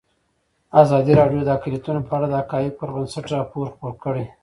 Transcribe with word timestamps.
ازادي 0.81 1.13
راډیو 1.21 1.41
د 1.45 1.49
اقلیتونه 1.57 1.99
په 2.07 2.11
اړه 2.17 2.27
د 2.29 2.33
حقایقو 2.41 2.77
پر 2.79 2.89
بنسټ 2.95 3.25
راپور 3.35 3.65
خپور 3.73 3.93
کړی. 4.03 4.25